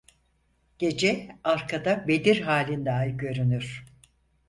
[0.79, 3.85] Gece; arkada bedir halinde ay görünür.